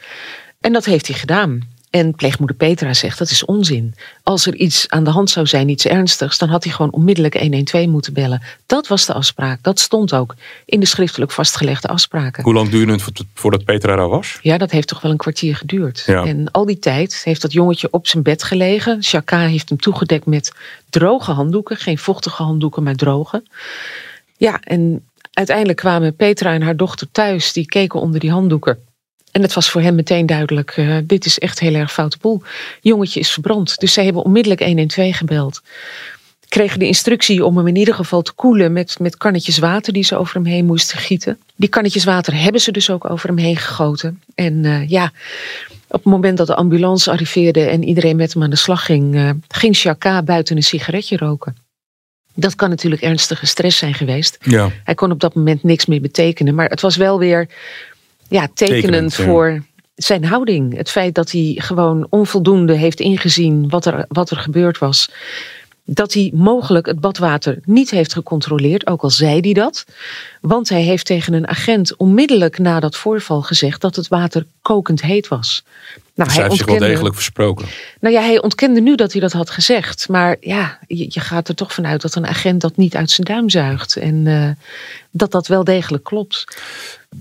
[0.61, 1.59] En dat heeft hij gedaan.
[1.91, 3.95] En pleegmoeder Petra zegt dat is onzin.
[4.23, 7.39] Als er iets aan de hand zou zijn, iets ernstigs, dan had hij gewoon onmiddellijk
[7.39, 8.41] 112 moeten bellen.
[8.65, 9.63] Dat was de afspraak.
[9.63, 12.43] Dat stond ook in de schriftelijk vastgelegde afspraken.
[12.43, 14.39] Hoe lang duurde het vo- voordat Petra daar was?
[14.41, 16.03] Ja, dat heeft toch wel een kwartier geduurd.
[16.05, 16.25] Ja.
[16.25, 18.97] En al die tijd heeft dat jongetje op zijn bed gelegen.
[19.03, 20.51] Chaka heeft hem toegedekt met
[20.89, 21.77] droge handdoeken.
[21.77, 23.43] Geen vochtige handdoeken, maar droge.
[24.37, 27.53] Ja, en uiteindelijk kwamen Petra en haar dochter thuis.
[27.53, 28.79] Die keken onder die handdoeken.
[29.31, 32.41] En het was voor hem meteen duidelijk, eh, dit is echt heel erg foute boel.
[32.81, 33.79] Jongetje is verbrand.
[33.79, 35.61] Dus zij hebben onmiddellijk 112 gebeld.
[36.47, 40.03] Kregen de instructie om hem in ieder geval te koelen met, met kannetjes water die
[40.03, 41.39] ze over hem heen moesten gieten.
[41.55, 44.21] Die kannetjes water hebben ze dus ook over hem heen gegoten.
[44.35, 45.11] En eh, ja,
[45.87, 49.15] op het moment dat de ambulance arriveerde en iedereen met hem aan de slag ging,
[49.15, 51.55] eh, ging Chaka buiten een sigaretje roken.
[52.33, 54.37] Dat kan natuurlijk ernstige stress zijn geweest.
[54.41, 54.71] Ja.
[54.83, 56.55] Hij kon op dat moment niks meer betekenen.
[56.55, 57.47] Maar het was wel weer
[58.31, 59.63] ja, tekenend, voor
[59.95, 60.77] zijn houding.
[60.77, 65.09] Het feit dat hij gewoon onvoldoende heeft ingezien wat er, wat er gebeurd was.
[65.85, 69.85] Dat hij mogelijk het badwater niet heeft gecontroleerd, ook al zei hij dat.
[70.41, 75.01] Want hij heeft tegen een agent onmiddellijk na dat voorval gezegd dat het water kokend
[75.01, 75.63] heet was.
[76.15, 77.67] Nou, Dus hij heeft zich wel ontkende- degelijk versproken.
[77.99, 80.09] nou ja, hij ontkende nu dat hij dat had gezegd.
[80.09, 83.27] Maar ja, je, je gaat er toch vanuit dat een agent dat niet uit zijn
[83.27, 83.95] duim zuigt.
[83.95, 84.49] En eh,
[85.11, 86.61] dat dat wel degelijk klopt.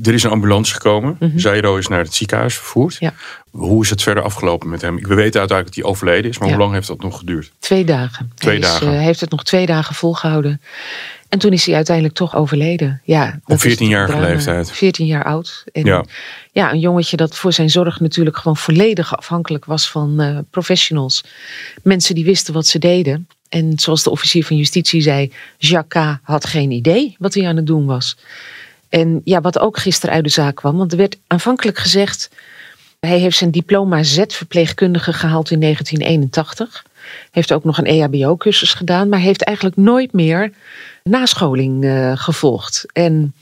[0.03, 1.17] Er is een ambulance gekomen.
[1.21, 1.39] Mhm.
[1.39, 2.97] Zairo is naar het ziekenhuis vervoerd.
[2.99, 3.15] Ja.
[3.51, 4.95] Hoe is het verder afgelopen met hem?
[4.97, 6.39] We weten uiteindelijk dat hij overleden is.
[6.39, 6.55] Maar Ja.
[6.55, 7.53] hoe lang heeft dat nog geduurd?
[7.59, 8.33] Twee dagen.
[8.35, 8.93] Twee hij dagen.
[8.93, 10.61] eh, heeft het nog twee dagen volgehouden.
[11.31, 13.01] En toen is hij uiteindelijk toch overleden.
[13.05, 14.27] Ja, 14-jarige het drama.
[14.27, 14.71] leeftijd.
[14.71, 15.65] 14 jaar oud.
[15.73, 16.05] En Ja.
[16.53, 16.73] ja.
[16.73, 21.25] een jongetje dat voor zijn zorg natuurlijk gewoon volledig afhankelijk was van eh, professionals.
[21.83, 23.29] Mensen die wisten wat ze deden.
[23.49, 27.67] En zoals de officier van justitie zei, Jacques had geen idee wat hij aan het
[27.67, 28.17] doen was.
[28.89, 32.31] En ja, wat ook gisteren uit de zaak kwam, want er werd aanvankelijk gezegd,
[33.01, 36.85] hij heeft zijn diploma Z-verpleegkundige gehaald in 1981.
[37.31, 40.53] Heeft ook nog een EHBO-cursus gedaan, maar heeft eigenlijk nooit meer
[41.03, 42.87] nascholing eh, gevolgd.
[42.93, 43.35] En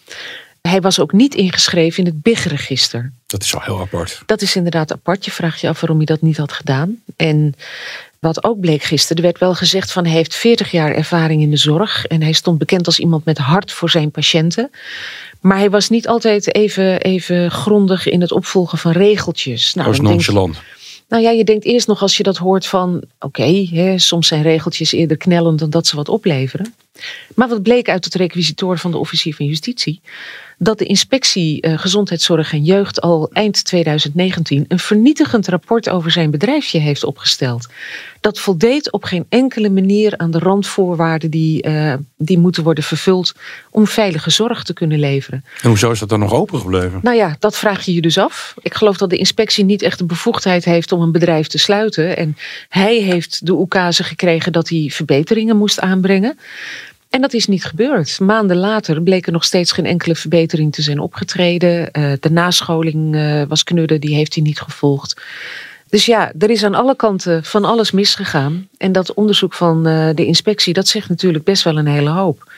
[0.60, 3.12] hij was ook niet ingeschreven in het BIG-register.
[3.26, 4.22] Dat is wel heel apart.
[4.26, 5.24] Dat is inderdaad apart.
[5.24, 7.02] Je vraagt je af waarom hij dat niet had gedaan.
[7.16, 7.54] En
[8.18, 11.50] wat ook bleek gisteren, er werd wel gezegd van hij heeft 40 jaar ervaring in
[11.50, 12.06] de zorg.
[12.06, 14.70] En hij stond bekend als iemand met hart voor zijn patiënten.
[15.40, 19.74] Maar hij was niet altijd even, even grondig in het opvolgen van regeltjes.
[19.74, 20.60] Nou, denk- nonchalant.
[21.08, 23.02] Nou ja, je denkt eerst nog als je dat hoort van...
[23.20, 26.74] oké, soms zijn regeltjes eerder knellend dan dat ze wat opleveren.
[27.34, 30.00] Maar wat bleek uit het requisitoor van de officier van justitie...
[30.58, 34.64] dat de inspectie eh, Gezondheidszorg en Jeugd al eind 2019...
[34.68, 37.66] een vernietigend rapport over zijn bedrijfje heeft opgesteld.
[38.20, 41.30] Dat voldeed op geen enkele manier aan de randvoorwaarden...
[41.30, 43.34] die, eh, die moeten worden vervuld
[43.70, 45.44] om veilige zorg te kunnen leveren.
[45.62, 47.00] En hoezo is dat dan nog open gebleven?
[47.02, 48.54] Nou ja, dat vraag je je dus af.
[48.62, 52.16] Ik geloof dat de inspectie niet echt de bevoegdheid heeft om een bedrijf te sluiten.
[52.16, 52.36] En
[52.68, 56.38] hij heeft de oekase gekregen dat hij verbeteringen moest aanbrengen.
[57.10, 58.20] En dat is niet gebeurd.
[58.20, 61.90] Maanden later bleek er nog steeds geen enkele verbetering te zijn opgetreden.
[61.90, 65.20] Eh, de nascholing eh, was knudden, die heeft hij niet gevolgd.
[65.88, 68.68] Dus ja, er is aan alle kanten van alles misgegaan.
[68.76, 72.52] En dat onderzoek van eh, de inspectie, dat zegt natuurlijk best wel een hele hoop.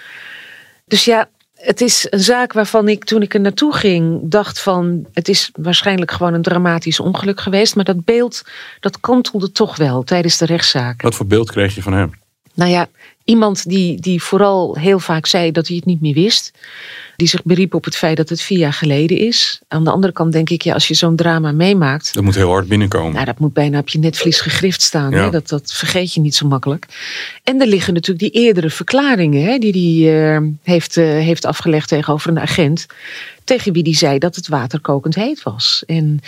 [0.84, 5.06] Dus ja, het is een zaak waarvan ik toen ik er naartoe ging dacht van
[5.12, 7.74] het is waarschijnlijk gewoon een dramatisch ongeluk geweest.
[7.74, 8.42] Maar dat beeld
[8.80, 11.02] dat kantelde toch wel tijdens de rechtszaak.
[11.02, 12.10] Wat voor beeld kreeg je van hem?
[12.54, 12.88] Nou ja,
[13.30, 16.52] iemand die, die vooral heel vaak zei dat hij het niet meer wist.
[17.16, 19.60] Die zich beriep op het feit dat het vier jaar geleden is.
[19.68, 22.14] Aan de andere kant denk ik, ja, als je zo'n drama meemaakt.
[22.14, 23.12] Dat moet heel hard binnenkomen.
[23.12, 25.10] Nou, dat moet bijna op je netvlies gegrift staan.
[25.10, 25.24] Ja.
[25.24, 25.30] Hè?
[25.30, 26.86] Dat, dat vergeet je niet zo makkelijk.
[27.44, 31.88] En er liggen natuurlijk die eerdere verklaringen hè, die hij eh, heeft, eh, heeft afgelegd
[31.88, 32.86] tegenover een agent.
[33.44, 35.82] Tegen wie die zei dat het water kokend heet was.
[35.86, 36.20] En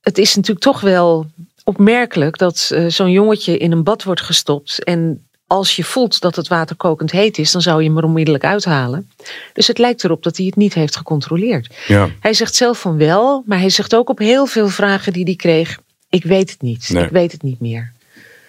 [0.00, 1.26] het is natuurlijk toch wel
[1.64, 4.84] opmerkelijk dat eh, zo'n jongetje in een bad wordt gestopt.
[4.84, 8.04] En als je voelt dat het water kokend heet is, dan zou je hem er
[8.04, 9.10] onmiddellijk uithalen.
[9.52, 11.74] Dus het lijkt erop dat hij het niet heeft gecontroleerd.
[11.86, 12.08] Ja.
[12.20, 15.34] Hij zegt zelf van wel, maar hij zegt ook op heel veel vragen die hij
[15.34, 17.04] kreeg: Ik weet het niet, Nee.
[17.04, 17.92] ik weet het niet meer.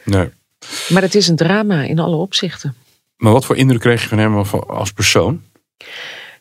[0.06, 0.30] Nee.
[0.90, 2.76] Maar het is een drama in alle opzichten.
[3.18, 4.38] Maar wat voor indruk kreeg je van hem
[4.68, 5.42] als- persoon?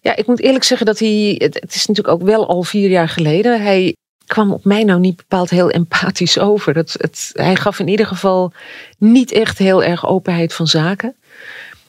[0.00, 1.34] Ja, ik moet eerlijk zeggen dat hij.
[1.38, 3.62] Het, het is natuurlijk ook wel al vier jaar geleden.
[3.62, 3.96] Hij
[4.30, 6.76] kwam op mij nou niet bepaald heel empathisch over.
[6.76, 8.52] Het, het, hij gaf in ieder geval
[8.98, 11.14] niet echt heel erg openheid van zaken.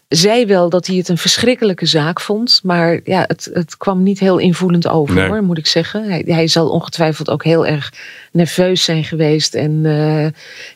[0.07, 2.59] zei wel dat hij het een verschrikkelijke zaak vond.
[2.63, 5.27] Maar ja, het, het kwam niet heel invoelend over, Nee.
[5.27, 6.03] hoor, moet ik zeggen.
[6.09, 7.93] Hij, hij zal ongetwijfeld ook heel erg
[8.31, 9.55] nerveus zijn geweest.
[9.55, 10.27] En eh,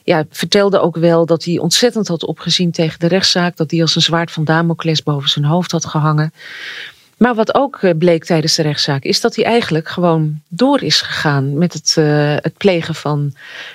[0.03, 3.57] ja, vertelde ook wel dat hij ontzettend had opgezien tegen de rechtszaak.
[3.57, 6.33] Dat hij als een zwaard van Damocles boven zijn hoofd had gehangen.
[7.17, 11.01] Maar wat ook eh, bleek tijdens de rechtszaak, is dat hij eigenlijk gewoon door is
[11.01, 13.33] gegaan met het, eh, het plegen van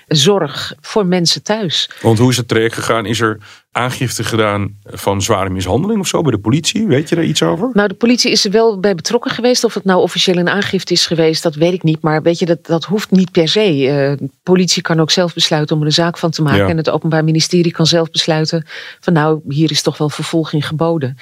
[0.08, 1.90] zorg voor mensen thuis.
[2.00, 3.06] Want hoe is het traject gegaan?
[3.06, 3.38] Is er
[3.72, 6.86] aangifte gedaan van zware mishandeling of zo bij de politie?
[6.86, 7.70] Weet je daar iets over?
[7.72, 9.64] Nou, de politie is er wel bij betrokken geweest.
[9.64, 12.00] Of het nou officieel een aangifte is geweest, dat weet ik niet.
[12.02, 13.60] Maar weet je, dat, dat hoeft niet per se.
[13.60, 16.58] Eh, de politie kan ook zelf besluiten om er een zaak van te maken.
[16.60, 16.68] Ja.
[16.68, 18.66] En het Openbaar Ministerie kan zelf besluiten
[19.00, 21.16] van nou, hier is toch wel vervolging geboden.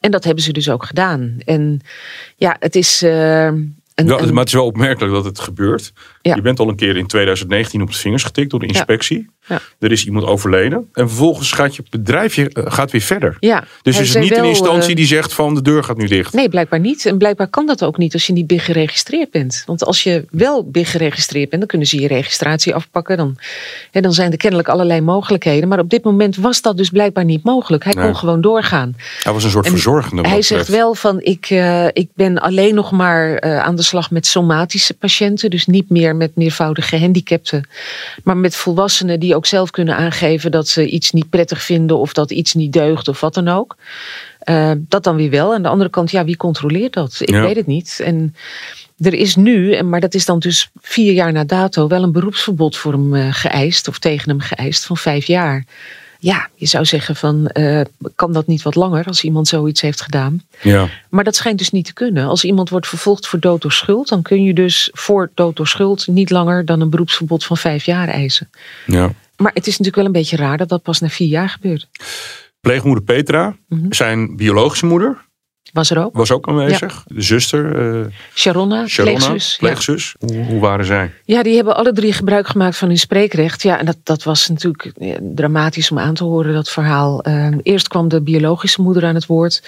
[0.00, 1.36] En dat hebben ze dus ook gedaan.
[1.44, 1.80] En
[2.36, 3.02] ja, het is.
[3.02, 5.92] eh, een, Ja, een- maar het is wel opmerkelijk dat het gebeurt.
[6.28, 6.34] Ja.
[6.34, 9.28] Je bent al een keer in 2019 op de vingers getikt door de inspectie.
[9.46, 9.60] Ja.
[9.78, 10.88] Er is iemand overleden.
[10.92, 13.36] En vervolgens gaat je bedrijfje eh, gaat weer verder.
[13.40, 15.96] ja, Dus hij is het niet een instantie eh, die zegt van de deur gaat
[15.96, 16.32] nu dicht.
[16.32, 17.06] Nee, blijkbaar niet.
[17.06, 19.62] En blijkbaar kan dat ook niet als je niet BIG geregistreerd bent.
[19.66, 23.16] Want als je wel BIG geregistreerd bent, dan kunnen ze je registratie afpakken.
[23.16, 23.36] Dan,
[23.90, 25.68] en dan zijn er kennelijk allerlei mogelijkheden.
[25.68, 27.84] Maar op dit moment was dat dus blijkbaar niet mogelijk.
[27.84, 28.04] Hij Nee.
[28.04, 28.94] kon gewoon doorgaan.
[29.22, 30.28] Hij was een soort En verzorgende.
[30.28, 34.26] Hij zegt wel van ik, eh, ik ben alleen nog maar aan de slag met
[34.26, 35.50] somatische patiënten.
[35.50, 37.68] Dus niet meer met meervoudige gehandicapten.
[38.24, 41.98] Maar met volwassenen die ook zelf kunnen aangeven dat ze iets niet prettig vinden.
[41.98, 43.76] Of dat iets niet deugt of wat dan ook.
[44.38, 45.54] Eh, dat dan weer wel.
[45.54, 47.16] Aan de andere kant, ja, wie controleert dat?
[47.20, 47.40] Ik Ja.
[47.40, 48.00] weet het niet.
[48.04, 48.34] En
[48.98, 52.76] er is nu, maar dat is dan dus vier jaar na dato, wel een beroepsverbod
[52.76, 53.88] voor hem eh, geëist.
[53.88, 55.64] Of tegen hem geëist van vijf jaar.
[56.24, 57.80] Ja, je zou zeggen van, eh,
[58.14, 60.42] kan dat niet wat langer als iemand zoiets heeft gedaan?
[60.62, 60.88] Ja.
[61.08, 62.26] Maar dat schijnt dus niet te kunnen.
[62.26, 65.66] Als iemand wordt vervolgd voor dood door schuld, dan kun je dus voor dood door
[65.68, 68.50] schuld niet langer dan een beroepsverbod van vijf jaar eisen.
[68.86, 69.12] ja.
[69.36, 71.88] Maar het is natuurlijk wel een beetje raar dat dat pas na vier jaar gebeurt.
[72.60, 73.92] Pleegmoeder Petra, Mhm.
[73.92, 75.23] zijn biologische moeder,
[75.74, 76.16] Was er ook?
[76.16, 77.04] was ook aanwezig.
[77.06, 79.50] De zuster, eh Sharonna, Sharonna, pleegzus.
[79.50, 79.66] Ja.
[79.66, 80.14] pleegzus.
[80.18, 81.10] Hoe, hoe waren zij?
[81.24, 83.62] Ja, die hebben alle drie gebruik gemaakt van hun spreekrecht.
[83.62, 87.22] Ja, en dat, dat was natuurlijk dramatisch om aan te horen, dat verhaal.
[87.22, 89.62] Eh, eerst kwam de biologische moeder aan het woord.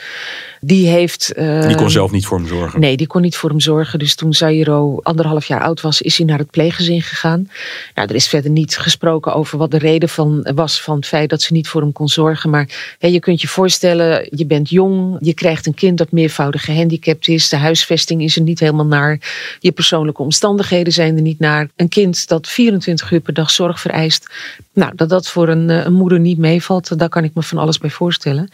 [0.61, 1.33] Die heeft.
[1.33, 2.81] eh, Die kon zelf niet voor hem zorgen.
[2.81, 3.99] Nee, die kon niet voor hem zorgen.
[3.99, 7.49] Dus toen Zairo anderhalf jaar oud was, is hij naar het pleeggezin gegaan.
[7.95, 11.31] Nou, er is verder niet gesproken over wat de reden van was van het feit
[11.31, 12.51] dat ze niet voor hem kon zorgen.
[12.51, 17.29] Maar je kunt je voorstellen, je bent jong, je krijgt een kind dat meervoudig gehandicapt
[17.29, 17.49] is.
[17.49, 19.19] De huisvesting is er niet helemaal naar.
[19.61, 21.69] Je persoonlijke omstandigheden zijn er niet naar.
[21.77, 24.27] Een kind dat 24 uur per dag zorg vereist.
[24.73, 27.59] Nou, dat dat voor een, eh, een moeder niet meevalt, daar kan ik me van
[27.59, 28.51] alles bij voorstellen.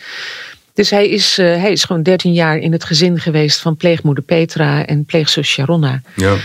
[0.74, 4.24] Dus hij is, eh, hij is gewoon 13 jaar in het gezin geweest van pleegmoeder
[4.24, 6.00] Petra en pleegzus Sharonna.
[6.16, 6.36] Ja.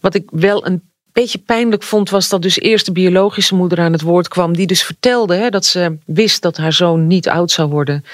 [0.00, 0.82] Wat ik wel een
[1.20, 4.56] beetje pijnlijk vond, was dat dus eerst de biologische moeder aan het woord kwam.
[4.56, 8.04] Die dus vertelde hè, dat ze wist dat haar zoon niet oud zou worden.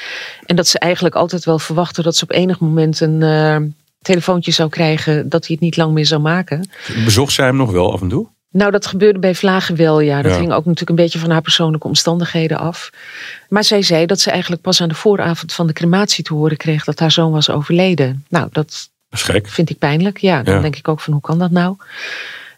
[0.47, 3.57] En dat ze eigenlijk altijd wel verwachtte dat ze op enig moment een eh,
[4.03, 6.71] telefoontje zou krijgen dat hij het niet lang meer zou maken.
[7.05, 8.27] Bezocht zij hem nog wel af en toe?
[8.51, 10.23] Nou, dat gebeurde bij Vlagen wel, ja.
[10.23, 10.39] Dat Ja.
[10.39, 12.91] hing ook natuurlijk een beetje van haar persoonlijke omstandigheden af.
[13.49, 16.57] Maar zij zei dat ze eigenlijk pas aan de vooravond van de crematie te horen
[16.57, 18.25] kreeg dat haar zoon was overleden.
[18.29, 20.19] Nou, dat Dat vind ik pijnlijk.
[20.19, 20.61] Ja, dan Ja.
[20.61, 21.77] denk ik ook van hoe kan dat nou?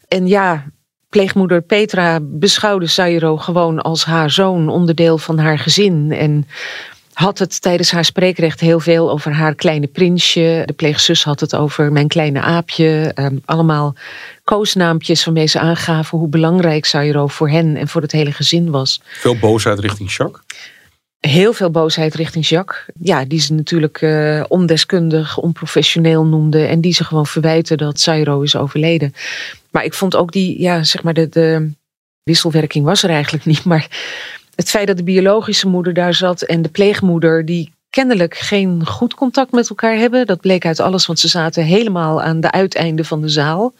[0.08, 0.64] En ja,
[1.08, 6.12] pleegmoeder Petra beschouwde Zairo gewoon als haar zoon, onderdeel van haar gezin.
[6.12, 6.46] En
[7.12, 10.62] had het tijdens haar spreekrecht heel veel over haar kleine prinsje.
[10.64, 13.12] De pleegzus had het over mijn kleine aapje.
[13.14, 13.94] Ehm, allemaal
[14.44, 19.00] koosnaampjes waarmee ze aangaven hoe belangrijk Zairo voor hen en voor het hele gezin was.
[19.04, 20.42] Veel boosheid richting Jacques.
[21.20, 22.84] Heel veel boosheid richting Jacques.
[23.00, 26.66] Ja, die ze natuurlijk eh, ondeskundig, onprofessioneel noemde.
[26.66, 29.14] En die ze gewoon verwijten dat Zairo is overleden.
[29.70, 31.70] Maar ik vond ook die, ja, zeg maar, de, de
[32.22, 33.64] wisselwerking was er eigenlijk niet.
[33.64, 33.88] Maar
[34.54, 39.14] het feit dat de biologische moeder daar zat en de pleegmoeder, die kennelijk geen goed
[39.14, 40.26] contact met elkaar hebben.
[40.26, 43.74] Dat bleek uit alles, want ze zaten helemaal aan de uiteinden van de zaal.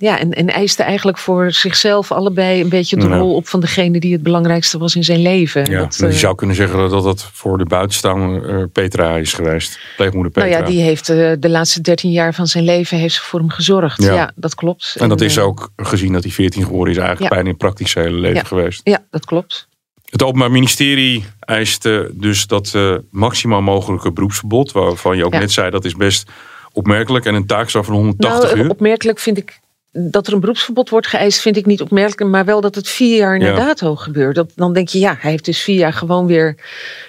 [0.00, 3.16] Ja, en, en eiste eigenlijk voor zichzelf allebei een beetje de Ja.
[3.16, 5.64] rol op van degene die het belangrijkste was in zijn leven.
[5.64, 9.16] En Ja, dat, je eh, zou kunnen zeggen dat dat voor de buitenstaander eh, Petra
[9.16, 9.78] is geweest.
[9.96, 10.48] Pleegmoeder Petra.
[10.48, 13.38] Nou ja, die heeft eh, de laatste 13 jaar van zijn leven heeft ze voor
[13.38, 14.02] hem gezorgd.
[14.02, 14.14] Ja.
[14.14, 14.96] Ja, dat klopt.
[14.98, 18.04] en dat is ook, gezien dat hij 14 geworden is, eigenlijk bijna in praktisch zijn
[18.04, 18.80] hele leven geweest.
[18.84, 19.68] Ja, dat klopt.
[20.10, 22.78] Het Openbaar Ministerie eist eh, dus dat
[23.10, 26.30] maximaal mogelijke beroepsverbod, waarvan je ook net zei dat is best
[26.72, 27.24] opmerkelijk.
[27.24, 28.70] En een taakstraf van 180 nou, uur.
[28.70, 29.60] opmerkelijk vind ik
[29.92, 33.16] dat er een beroepsverbod wordt geëist, vind ik niet opmerkelijk, maar wel dat het vier
[33.16, 33.54] jaar na Ja.
[33.54, 34.34] dato gebeurt.
[34.34, 36.54] Dat, dan denk je, ja, hij heeft dus vier jaar gewoon weer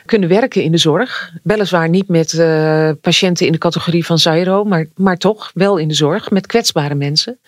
[0.05, 1.31] kunnen werken in de zorg.
[1.43, 5.87] Weliswaar niet met eh, patiënten in de categorie van Zairo, maar, maar toch wel in
[5.87, 7.39] de zorg met kwetsbare mensen.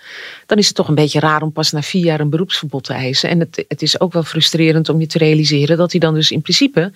[0.45, 2.93] Dan is het toch een beetje raar om pas na vier jaar een beroepsverbod te
[2.93, 3.29] eisen.
[3.29, 6.31] En het, het is ook wel frustrerend om je te realiseren dat hij dan dus
[6.31, 6.91] in principe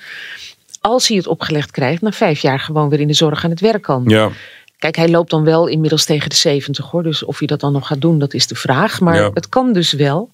[0.82, 3.60] als hij het opgelegd krijgt, na vijf jaar gewoon weer in de zorg aan het
[3.60, 4.04] werk kan.
[4.08, 4.30] Ja,
[4.78, 7.04] Kijk, hij loopt dan wel inmiddels tegen de 70 hoor.
[7.04, 9.00] Dus of hij dat dan nog gaat doen, dat is de vraag.
[9.00, 9.32] Maar Ja.
[9.34, 10.30] het kan dus wel.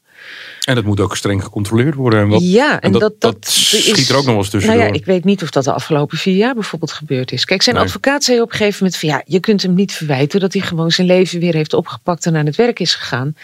[0.65, 2.19] En dat moet ook streng gecontroleerd worden.
[2.19, 4.79] En wat, ja, en dat, dat, schiet er ook nog wel eens tussendoor.
[4.79, 7.45] Nou ja, ik weet niet of dat de afgelopen vier jaar bijvoorbeeld gebeurd is.
[7.45, 7.85] Kijk, zijn Nee.
[7.85, 10.61] advocaat zei op een gegeven moment van ja, je kunt hem niet verwijten dat hij
[10.61, 13.35] gewoon zijn leven weer heeft opgepakt en aan het werk is gegaan.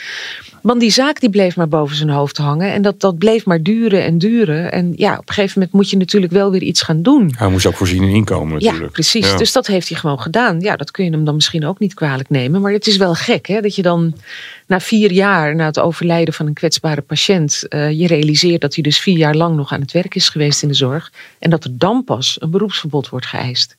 [0.62, 3.64] Want die zaak die bleef maar boven zijn hoofd hangen en dat, dat bleef maar
[3.64, 4.72] duren en duren.
[4.72, 7.34] En ja, op een gegeven moment moet je natuurlijk wel weer iets gaan doen.
[7.38, 8.84] Hij moest ook voorzien in inkomen natuurlijk.
[8.84, 9.30] Ja, precies.
[9.30, 9.38] Ja.
[9.38, 10.60] Dus dat heeft hij gewoon gedaan.
[10.60, 12.62] Ja, dat kun je hem dan misschien ook niet kwalijk nemen.
[12.62, 14.14] Maar het is wel gek hè, dat je dan
[14.68, 17.68] na vier jaar na het overlijden van een kwetsbare patiënt...
[17.68, 20.62] eh, je realiseert dat hij dus vier jaar lang nog aan het werk is geweest
[20.62, 21.12] in de zorg.
[21.40, 23.76] En dat er dan pas een beroepsverbod wordt geëist.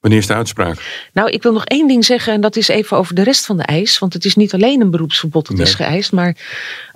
[0.00, 1.08] Wanneer is de uitspraak?
[1.12, 3.56] Nou, ik wil nog één ding zeggen en dat is even over de rest van
[3.56, 3.98] de eis.
[3.98, 5.66] Want het is niet alleen een beroepsverbod dat Nee.
[5.66, 6.36] is geëist, maar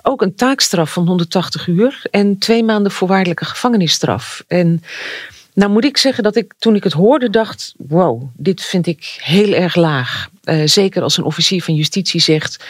[0.01, 4.43] ook een taakstraf van 180 uur en twee maanden voorwaardelijke gevangenisstraf.
[4.47, 4.83] En
[5.53, 9.17] nou moet ik zeggen dat ik toen ik het hoorde dacht, wow, dit vind ik
[9.23, 10.29] heel erg laag.
[10.49, 12.65] Eh, zeker als een officier van justitie zegt,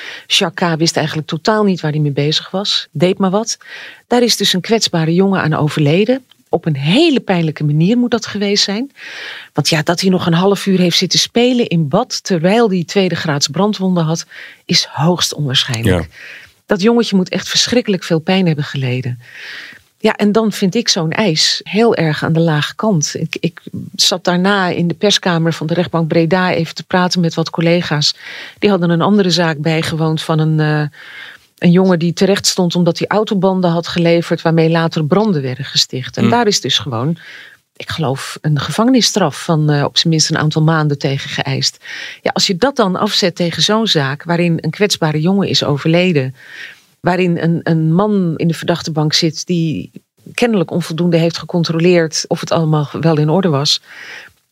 [0.54, 0.60] K.
[0.78, 3.58] wist eigenlijk totaal niet waar hij mee bezig was, deed maar wat.
[4.08, 6.26] Daar is dus een kwetsbare jongen aan overleden.
[6.50, 8.92] Op een hele pijnlijke manier moet dat geweest zijn.
[9.54, 12.84] Want ja, dat hij nog een half uur heeft zitten spelen in bad terwijl hij
[12.84, 14.26] tweede graads brandwonden had,
[14.66, 16.02] is hoogst onwaarschijnlijk.
[16.02, 16.18] Ja.
[16.66, 19.20] Dat jongetje moet echt verschrikkelijk veel pijn hebben geleden.
[20.02, 23.12] Ja, en dan vind ik zo'n eis heel erg aan de lage kant.
[23.18, 23.62] Ik, ik
[23.96, 28.16] zat daarna in de perskamer van de rechtbank Breda even te praten met wat collega's.
[28.60, 30.88] Die hadden een andere zaak bijgewoond van een, eh,
[31.58, 36.18] een jongen die terecht stond omdat hij autobanden had geleverd waarmee later branden werden gesticht.
[36.18, 36.32] En Hmm.
[36.32, 37.18] daar is dus gewoon,
[37.76, 41.78] ik geloof, een gevangenisstraf van eh, op zijn minst een aantal maanden tegen geëist.
[42.22, 46.36] Ja, als je dat dan afzet tegen zo'n zaak waarin een kwetsbare jongen is overleden
[47.02, 49.92] waarin een, een man in de verdachte bank zit die
[50.34, 53.82] kennelijk onvoldoende heeft gecontroleerd of het allemaal wel in orde was,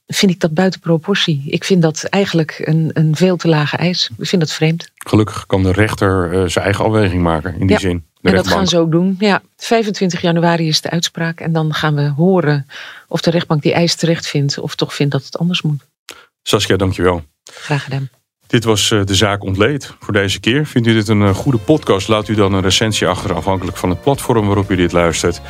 [0.07, 1.43] vind ik dat buiten proportie.
[1.45, 4.09] Ik vind dat eigenlijk een, een veel te lage eis.
[4.17, 4.91] Ik vind dat vreemd.
[4.95, 8.05] Gelukkig kan de rechter eh, zijn eigen afweging maken in die Ja, zin.
[8.21, 8.67] De en dat gaan rechtbank.
[8.67, 9.15] ze ook doen.
[9.19, 12.67] Ja, 25 januari is de uitspraak en dan gaan we horen
[13.07, 15.81] of de rechtbank die eis terecht vindt of toch vindt dat het anders moet.
[16.43, 17.23] Saskia, dankjewel.
[17.43, 18.09] Graag gedaan.
[18.47, 20.65] Dit was eh, de zaak ontleed voor deze keer.
[20.65, 22.07] Vindt u dit een eh, goede podcast?
[22.07, 25.41] Laat u dan een recensie achter afhankelijk van het platform waarop u dit luistert.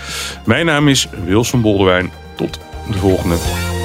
[0.46, 2.12] Mijn naam is Wilson Boldewijn.
[2.36, 2.60] Tot
[2.92, 3.77] de volgende.